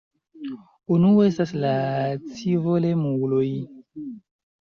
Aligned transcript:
Unue 0.95 1.27
estas 1.31 1.53
la 1.65 1.73
scivolemuloj. 2.21 3.51